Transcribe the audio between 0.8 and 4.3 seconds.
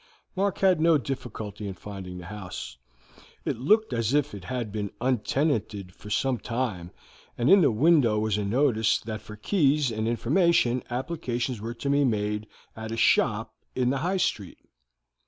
no difficulty in finding the house. It looked as